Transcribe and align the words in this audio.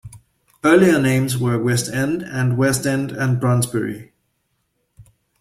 Earlier 0.63 0.97
names 0.99 1.37
were 1.37 1.59
"West 1.61 1.87
End" 1.93 2.23
and 2.23 2.57
"West 2.57 2.87
End 2.87 3.11
and 3.11 3.39
Brondesbury". 3.39 4.09